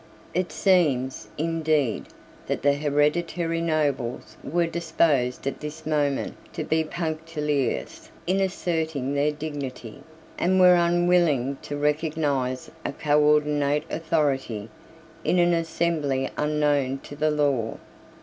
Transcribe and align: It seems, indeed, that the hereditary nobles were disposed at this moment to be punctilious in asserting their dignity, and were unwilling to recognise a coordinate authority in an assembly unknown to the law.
It 0.33 0.51
seems, 0.51 1.27
indeed, 1.37 2.07
that 2.47 2.63
the 2.63 2.73
hereditary 2.73 3.61
nobles 3.61 4.35
were 4.43 4.65
disposed 4.65 5.45
at 5.45 5.59
this 5.59 5.85
moment 5.85 6.37
to 6.53 6.63
be 6.63 6.83
punctilious 6.83 8.09
in 8.25 8.39
asserting 8.39 9.13
their 9.13 9.31
dignity, 9.31 10.01
and 10.39 10.59
were 10.59 10.73
unwilling 10.73 11.57
to 11.61 11.77
recognise 11.77 12.71
a 12.83 12.93
coordinate 12.93 13.83
authority 13.91 14.69
in 15.23 15.37
an 15.37 15.53
assembly 15.53 16.31
unknown 16.35 16.97
to 17.03 17.15
the 17.15 17.29
law. 17.29 17.77